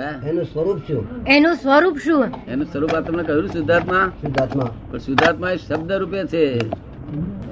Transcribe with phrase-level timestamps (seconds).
[0.00, 1.06] એનું સ્વરૂપ શું?
[1.26, 2.24] એનું સ્વરૂપ શું?
[2.48, 4.12] એનું સ્વરૂપ આ તમને કહ્યું શુદ્ધાત્મા?
[4.22, 4.70] શુદ્ધાત્મા.
[4.90, 6.58] પણ શુદ્ધાત્મા એ શબ્દ રૂપે છે.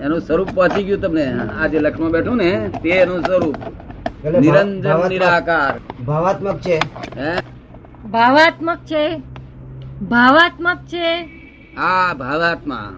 [0.00, 1.38] એનું સ્વરૂપ પહોંચી ગયું તમને.
[1.60, 3.54] આ જે લક્ષમાં બેઠું ને તે એનું સ્વરૂપ.
[4.24, 6.04] નિરંજન ભાવાત્મક- નિરાકાર.
[6.04, 6.76] ભાવાત્મક છે.
[7.16, 7.36] હે?
[8.10, 9.16] ભાવાત્મક છે.
[10.02, 11.28] ભાવાત્મક છે.
[11.76, 12.96] આ ભાવાત્મા.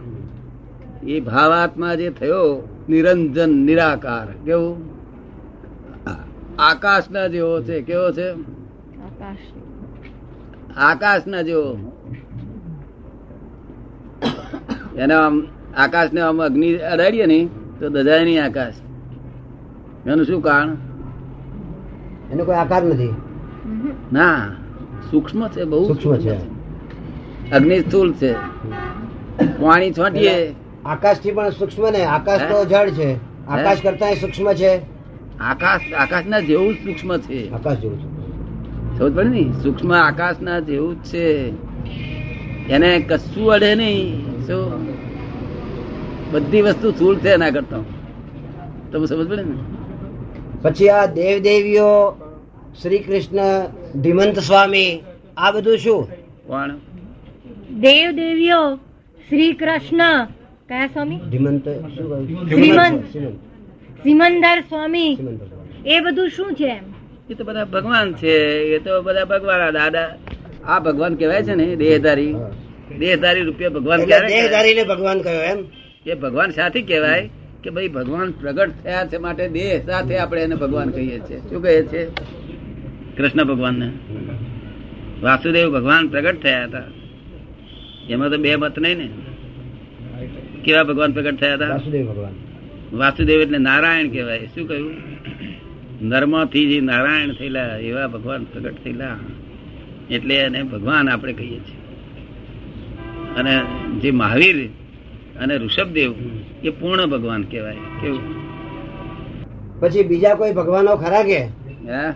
[1.03, 4.45] એ ભાવાત્મા જે થયો નિરંજન નિરાકાર.
[4.45, 4.93] કેવું?
[6.59, 7.83] આકાશના જેવો છે.
[7.83, 8.62] કેવો છે?
[10.77, 11.77] આકાશના જેવો
[14.99, 17.49] એને આમ આકાશને આમ અગ્નિ અડાડીએ ને
[17.81, 18.75] તો દજાય નહીં આકાશ.
[20.07, 20.77] એનું શું કારણ?
[22.33, 23.15] એનો કોઈ આકાર નથી.
[24.13, 24.49] ના
[25.11, 26.37] સૂક્ષ્મ છે બહુ સૂક્ષ્મ છે.
[27.51, 28.33] અગ્નિ સ્થૂલ છે.
[29.63, 30.55] પાણી છોટીએ.
[30.87, 32.65] આકાશથી પણ સૂક્ષ્મ ને આકાશ તો?
[32.65, 33.15] જળ છે.
[33.47, 34.81] આકાશ કરતા સૂક્ષ્મ છે.
[35.41, 37.51] આકાશ આકાશ ના જેવું જ સૂક્ષ્મ છે.
[37.51, 38.22] આકાશ જેવું છે.
[39.03, 41.53] સમજ પડે ને સૂક્ષ્મ આકાશના જેવું જ છે.
[42.69, 44.27] એને કશું અડે નહીં.
[44.47, 44.87] શું
[46.33, 47.77] બધી વસ્તુ સ્થૂળ છે એના કરતા.
[48.93, 49.53] તમે સમજ પડે ને?
[50.63, 52.17] પછી આ દેવ દેવીઓ
[52.83, 53.39] શ્રી કૃષ્ણ
[54.01, 55.03] ધીમંત સ્વામી
[55.37, 56.09] આ બધું શું?
[56.47, 56.71] કોણ?
[57.81, 58.77] દેવ દેવીઓ
[59.29, 60.25] શ્રી કૃષ્ણ
[60.69, 61.21] કયા સ્વામી?
[61.31, 62.49] ધીમંત શું કહ્યું?
[62.49, 63.05] શ્રીમંત.
[63.13, 63.37] શ્રીમંત.
[64.03, 65.19] સિમંદર સ્વામી.
[65.87, 66.92] એ બધું શું છે એમ?
[67.31, 68.35] એ તો બધા ભગવાન છે
[68.77, 70.17] એ તો બધા ભગવાન દાદા
[70.65, 72.35] આ ભગવાન કહેવાય છે ને દેહધારી.
[72.99, 75.65] દેહધારી રૂપિયા ભગવાન દેહધારી ને ભગવાન કહ્યો એમ?
[76.07, 77.31] એ ભગવાન સાથે કહેવાય
[77.63, 81.39] કે ભાઈ ભગવાન પ્રગટ થયા છે માટે દેહ સાથે આપણે એને ભગવાન કહીએ છીએ.
[81.39, 82.11] શું કહીએ છીએ
[83.17, 83.93] કૃષ્ણ ભગવાનને.
[85.23, 86.83] વાસુદેવ ભગવાન પ્રગટ થયા હતા.
[88.11, 89.09] એમાં તો બે મત નહીં ને.
[90.65, 91.69] કેવા ભગવાન પ્રગટ થયા હતા?
[91.69, 92.33] વાસુદેવ ભગવાન.
[92.93, 94.47] વાસુદેવ એટલે નારાયણ કહેવાય.
[94.47, 94.93] શું કહ્યું?
[96.03, 99.17] નર્મથી જે નારાયણ થયેલા એવા ભગવાન પ્રગટ થયેલા
[100.11, 101.83] એટલે એને ભગવાન આપણે કહીએ છીએ.
[103.37, 103.61] અને
[104.01, 104.69] જે મહાવીર
[105.41, 106.15] અને ઋષભદેવ
[106.65, 107.77] એ પૂર્ણ ભગવાન કહેવાય.
[108.01, 108.21] કેવું?
[109.81, 111.39] પછી બીજા કોઈ ભગવાનો ખરા કે?
[111.43, 112.13] હે?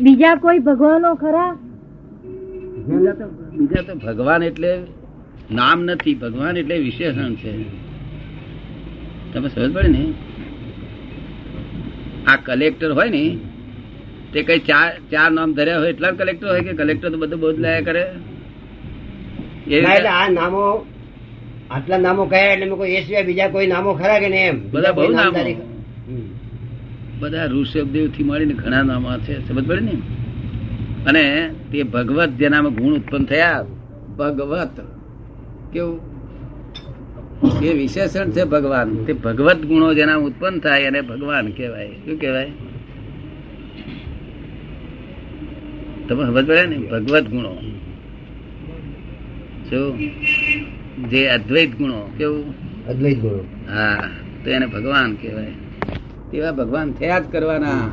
[0.00, 1.58] બીજા કોઈ ભગવાનો ખરા?
[3.52, 4.82] બીજા તો ભગવાન એટલે
[5.50, 7.64] નામ નથી ભગવાન એટલે વિશેષણ છે.
[9.32, 10.12] તમે સમજ પડે ને?
[12.26, 13.38] આ કલેક્ટર હોય ને
[14.32, 17.80] તે કઈ ચાર ચાર નામ ધર્યા હોય એટલા કલેક્ટર હોય કે કલેક્ટર તો બધું બદલાયા
[17.80, 18.04] કરે?
[19.66, 20.86] એ એટલે આ નામો
[21.70, 24.70] આટલા નામો કયા એટલે કોઈ એ સિવાય બીજા કોઈ નામો ખરા કે નહીં એમ?
[24.70, 25.38] બધા બહુ નામો.
[27.20, 29.92] બધા ઋષભદેવથી મળીને ઘણા નામો છે સમજ પડે ને?
[31.06, 33.64] અને તે ભગવત જેનામાં ગુણ ઉત્પન્ન થયા
[34.18, 34.80] ભગવત.
[35.72, 36.13] કેવું?
[37.62, 39.04] એ વિશેષણ છે ભગવાન.
[39.04, 41.88] તે ભગવત ગુણો જેના ઉત્પન્ન થાય એને ભગવાન કહેવાય.
[41.88, 42.50] શું કહેવાય?
[46.08, 46.78] તમે સમજ પડે ને?
[46.78, 47.54] ભગવત ગુણો.
[49.70, 49.98] શું
[51.08, 52.54] જે અદ્વૈત ગુણો કેવું?
[52.86, 53.38] અદ્વૈત ગુણો.
[53.74, 54.10] હા
[54.44, 55.52] તો એને ભગવાન કહેવાય.
[56.30, 57.86] તેવા ભગવાન થયા જ કરવાના.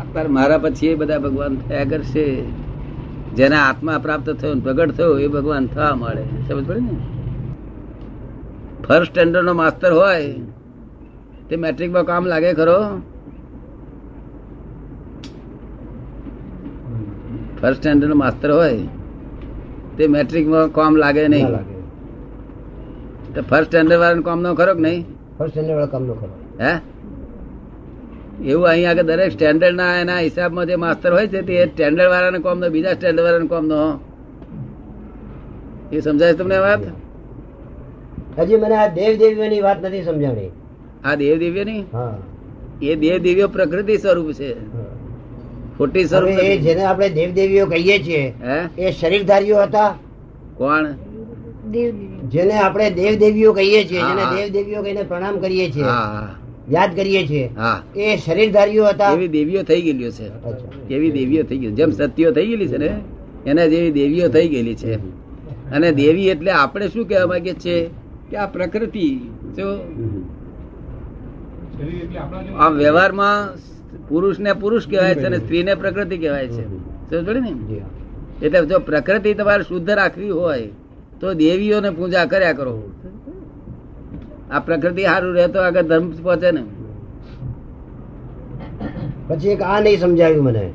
[0.00, 2.42] અત્યારે મારા પછી એ બધા ભગવાન થયા કરશે.
[3.36, 7.11] જેના આત્મા પ્રાપ્ત થયો પ્રગટ થયો એ ભગવાન થવા મળે સમજ પડે ને?
[8.86, 10.34] ફર્સ્ટ સ્ટેન્ડર્ડ નો માસ્તર હોય
[11.48, 12.78] તે મેટ્રિકમાં કામ લાગે ખરો?
[17.60, 18.86] ફર્સ્ટ સ્ટેન્ડર્ડ નો માસ્તર હોય
[19.96, 21.46] તે મેટ્રિકમાં કામ લાગે નહીં.
[23.34, 25.02] તો ફર્સ્ટ સ્ટેન્ડર્ડ વાળાનું કામ નો ખરો કે નહીં?
[25.38, 26.32] ફર્સ્ટ સ્ટેન્ડર્ડ વાળા કામ નો ખરો.
[26.60, 26.72] હે?
[28.50, 32.38] એવું અહીંયા આગળ દરેક સ્ટેન્ડર્ડ ના એના હિસાબમાં જે માસ્તર હોય છે તે સ્ટેન્ડર્ડ વાળાને
[32.38, 33.80] કોમ નો બીજા સ્ટેન્ડર્ડ વાળાને કોમ નો
[35.92, 36.82] એ સમજાય તમને વાત?
[38.38, 40.50] હજી મને આ દેવ દેવીઓની વાત નથી સમજાણી.
[41.04, 41.84] આ દેવ દેવીઓ ની
[42.82, 44.50] એ દેવ દેવીઓ પ્રકૃતિ સ્વરૂપ છે.
[45.78, 48.34] ખોટી સ્વરૂપ એ જેને આપણે દેવ દેવીઓ કહીએ છીએ
[48.78, 49.90] એ શરીરધારીઓ હતા?
[50.56, 50.86] કોણ?
[52.32, 55.86] જેને આપણે દેવ દેવીઓ કહીએ છીએ જેને દેવ દેવીઓ કહીને પ્રણામ કરીએ છીએ
[56.70, 57.78] યાદ કરીએ છીએ હા.
[57.96, 59.12] એ શરીરધારીઓ હતા.
[59.12, 60.26] એવી દેવીઓ થઈ ગયેલી છે.
[60.94, 62.90] એવી દેવીઓ થઈ ગઈ જેમ સત્યો થઈ ગયેલી છે ને
[63.46, 64.98] એના જેવી દેવીઓ થઈ ગયેલી છે.
[65.74, 67.90] અને દેવી એટલે આપણે શું કહેવા માંગીએ છીએ?
[68.32, 69.08] કે આ પ્રકૃતિ
[69.56, 69.68] જો.
[72.58, 73.48] આ વ્યવહારમાં
[74.08, 76.64] પુરુષ ને પુરુષ કહેવાય છે અને સ્ત્રી ને પ્રકૃતિ કહેવાય છે.
[77.10, 77.82] સમજ ને?
[78.42, 80.66] એટલે જો પ્રકૃતિ તમારે શુદ્ધ રાખવી હોય
[81.20, 82.90] તો દેવીઓને પૂજા કર્યા કરો.
[84.50, 86.62] આ પ્રકૃતિ સારું રહે તો આગળ ધર્મ પહોંચે ને.
[89.28, 90.72] પછી એક આ નહીં સમજાવ્યું મને.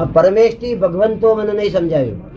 [0.00, 2.29] આ પરમેશથી ભગવંતો મને નહીં છે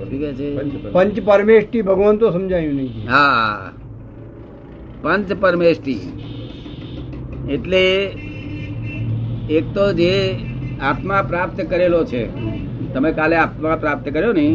[0.00, 3.72] પંચ પરમેષ્ટિ ભગવાન તો સમજાયું નહીં હા
[5.02, 5.96] પંચ પરમેષ્ટિ
[7.48, 7.84] એટલે
[9.50, 10.12] એક તો જે
[10.82, 12.22] આત્મા પ્રાપ્ત કરેલો છે
[12.92, 14.46] તમે કાલે આત્મા પ્રાપ્ત કર્યો ને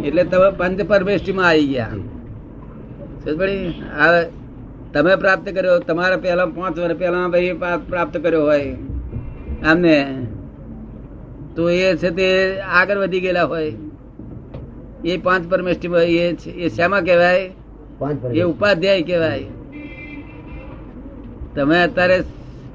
[0.00, 1.94] એટલે તમે પંચ પરમેષ્ઠીમાં આવી ગયા
[3.98, 4.22] હવે
[4.92, 7.54] તમે પ્રાપ્ત કર્યો તમારા પહેલા પાંચ વર્ષ પહેલા ભાઈ
[7.86, 8.74] પ્રાપ્ત કર્યો હોય
[9.64, 9.96] આમને
[11.56, 12.28] તો એ છે તે
[12.72, 13.89] આગળ વધી ગયેલા હોય
[15.04, 17.50] એ પાંચ પરમેષ્ઠીમાં એ એ શામાં કહેવાય?
[18.34, 19.44] એ ઉપાધ્યાય કહેવાય.
[21.54, 22.24] તમે અત્યારે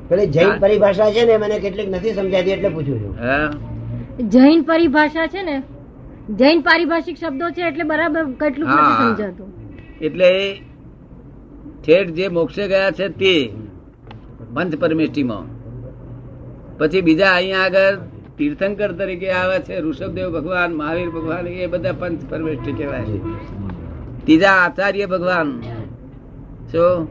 [0.10, 3.16] પેલી જૈન પરિભાષા છે ને મને કેટલીક નથી સમજાતી એટલે પૂછું છું.
[3.20, 3.50] હા.
[4.20, 5.62] જૈન પરિભાષા છે ને
[6.30, 8.70] જૈન પારિભાષિક શબ્દો છે એટલે બરાબર કેટલું.
[8.70, 9.48] નથી સમજાતું.
[10.02, 10.60] એટલે
[11.84, 13.52] ઠેઠ જે મોક્ષે ગયા છે તે
[14.54, 15.46] પંચ પરમેષ્ટિમાં
[16.78, 17.98] પછી બીજા અહીંયા આગળ
[18.38, 23.04] તીર્થંકર તરીકે આવે છે, ઋષભદેવ ભગવાન, મહાવીર ભગવાન, એ બધા પંચ પરમેષ્ઠી કહેવાય
[24.26, 25.62] ત્રીજા આચાર્ય ભગવાન.
[26.72, 27.08] શું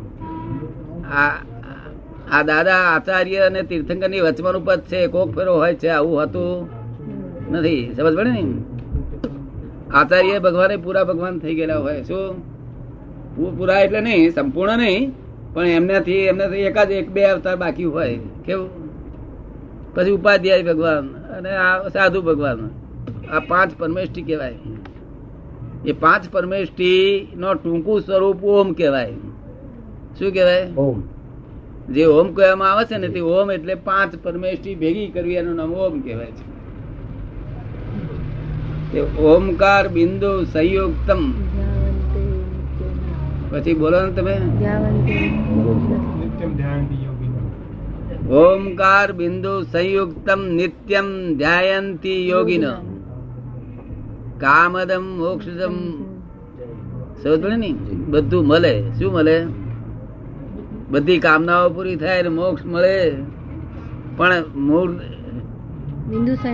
[2.31, 6.69] આ દાદા આચાર્ય અને તીર્થંકરની વચવાનું પદ છે, કોક ફેરો હોય છે, આવું હતું
[7.53, 7.95] નથી.
[7.95, 8.45] સમજ પડે ને?
[9.95, 12.03] આચાર્ય ભગવાન પૂરા ભગવાન થઈ ગયેલા હોય.
[12.03, 15.13] શું પૂરા એટલે નહીં, સંપૂર્ણ નહીં,
[15.55, 18.19] પણ એમનાથી એમનાથી એકાદ એક બે અવતાર બાકી હોય.
[18.45, 18.84] કેવું?
[19.95, 21.09] પછી ઉપાધ્યાય ભગવાન.
[21.09, 22.71] અને આ સાધુ ભગવાન.
[23.31, 24.55] આ પાંચ પરમેષ્ઠી કહેવાય.
[25.87, 29.11] એ પાંચ પરમેષ્ઠી નો ટૂંકું સ્વરૂપ ઓમ કહેવાય.
[30.19, 30.73] શું કહેવાય?
[30.77, 31.03] ઓમ.
[31.93, 35.73] જે ઓમ કહેવામાં આવે છે ને તે ઓમ એટલે પાંચ પરમેષ્ઠી ભેગી કરવી એનું નામ
[35.73, 36.55] ઓમ કહેવાય છે.
[38.93, 41.33] તે ઓમકાર બિંદુ સંયુક્તમ.
[43.51, 44.41] પછી બોલો ને તમે.
[48.25, 52.65] ઓમકાર બિંદુ સંયુક્તમ નિત્યમ ધ્યાયંતી યોગિન
[54.41, 55.77] કામદમ મોક્ષદમ
[57.23, 57.71] સમજ ને
[58.09, 59.37] બધું મળે શું મળે
[60.91, 62.97] બધી કામનાઓ પૂરી થાય ને મોક્ષ મળે
[64.17, 64.93] પણ મૂળ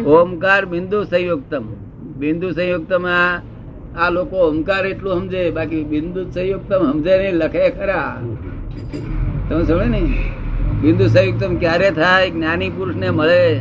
[0.06, 1.64] ઓમકાર બિંદુ સંયુક્તમ
[2.18, 3.42] બિંદુ સંયુક્તમ આ
[3.96, 8.12] આ લોકો ઓમકાર એટલું સમજે બાકી બિંદુ સંયુક્તમ સમજે નહીં લખે ખરા।
[9.48, 10.00] તમે સમજે ને
[10.82, 13.58] બિંદુ સંયુક્તમ ક્યારે થાય જ્ઞાની પુરુષ ને મળે?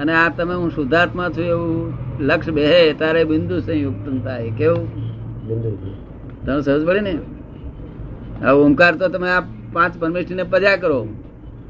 [0.00, 4.50] અને આ તમે હું શુદ્ધાત્મા છું એવું લક્ષ બેહે તારે બિંદુ સંયુક્તમ થાય.
[4.50, 4.86] કેવું?
[6.46, 7.18] તમે સહજ પડે ને?
[8.40, 9.40] હવે ઓમકાર તો તમે આ
[9.72, 11.08] પાંચ પરમેષ્ઠી ને પજા કરો.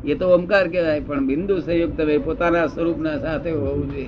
[0.04, 4.06] એ તો ઓમકાર કહેવાય પણ બિંદુ સંયુક્ત એ પોતાના સ્વરૂપના સાથે હોવું જોઈએ.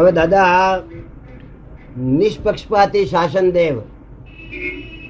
[0.00, 0.80] હવે દાદા આ
[1.98, 3.78] નિષ્પક્ષપાતી શાસન દેવ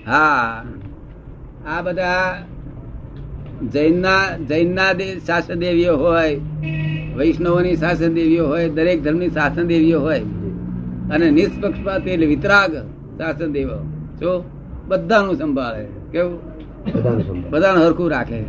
[0.07, 0.65] હા
[1.67, 2.43] આ બધા
[3.63, 4.93] જૈનના જૈનના
[5.27, 6.41] શાસન દેવીઓ હોય
[7.17, 10.21] વૈષ્ણવોની શાસન દેવીઓ હોય દરેક ધર્મની શાસન દેવીઓ હોય.
[11.11, 12.77] અને નિષ્પક્ષપાત એટલે વિતરાગ
[13.19, 13.79] શાસન દેવો
[14.21, 14.45] જો?
[14.89, 15.87] બધાનું સંભાળે.
[16.13, 16.41] કેવું?
[17.51, 18.41] બધાનું હરખું રાખે.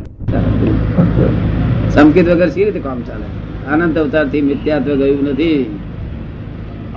[1.90, 3.24] સંકેત વગર સી રીતે કામ ચાલે?
[3.70, 5.78] આનંદ અવતારથી મિથ્યાત્વ ગયું નથી.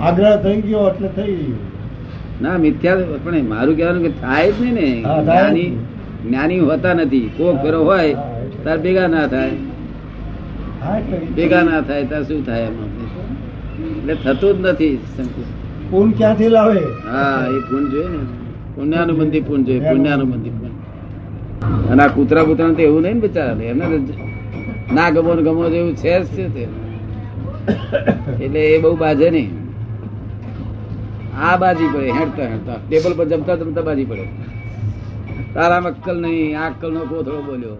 [0.00, 1.52] આગ્રહ થઈ ગયો એટલે થઈ
[2.42, 5.02] ના મિથ્યા પણ મારું કહેવાનું કે થાય જ નહીં ને.
[5.02, 5.72] હા, થાય જ
[6.24, 7.28] જ્ઞાની હોતા નથી.
[7.36, 8.14] કોક ફેરો હોય
[8.64, 9.56] તાર ભેગા ના થાય.
[11.36, 12.90] ભેગા ના થાય તાર શું થાય એમાં
[14.10, 14.96] એટલે થતું જ નથી
[15.90, 16.80] પૂન ક્યાંથી લાવે?
[17.10, 18.20] હા એ પૂન જોઈએ ને.
[18.74, 20.72] પુણ્યાનુબંધી પૂન જોઈએ પુણ્યાનુબંધી પૂન
[21.90, 23.84] અને આ કૂતરા કૂતરા તો એવું નહીં ને બિચારા એને
[24.96, 26.62] ના ગમો ને ગમો જેવું છે જ છે તે?
[28.44, 29.50] એટલે એ બહુ બાજે નહીં.
[31.46, 32.78] આ બાજી પડે હેડતા હેડતા.
[32.88, 34.24] ટેબલ પર જમતા જમતા બાજી પડે.
[35.54, 37.78] તારા અક્કલ નહીં આ અક્કલ નો કોથળો બોલ્યો?